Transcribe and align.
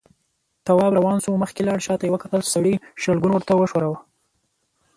تواب 0.65 0.91
روان 0.97 1.17
شو، 1.23 1.41
مخکې 1.43 1.61
لاړ، 1.67 1.79
شاته 1.85 2.03
يې 2.05 2.13
وکتل، 2.13 2.41
سړي 2.53 2.73
شلګون 3.01 3.31
ورته 3.33 3.51
وښوراوه. 3.55 3.97